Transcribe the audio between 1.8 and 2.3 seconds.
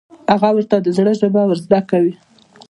کوي.